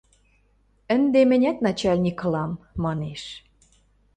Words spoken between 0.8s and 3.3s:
–Ӹнде мӹнят начальник ылам,– манеш.